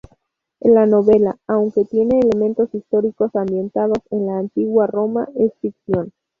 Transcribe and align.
La 0.63 0.87
novela, 0.87 1.37
aunque 1.45 1.85
tiene 1.85 2.21
elementos 2.21 2.73
históricos 2.73 3.35
ambientados 3.35 3.99
en 4.09 4.25
la 4.25 4.39
antigua 4.39 4.87
Roma, 4.87 5.29
es 5.35 5.53
ficción. 5.59 6.11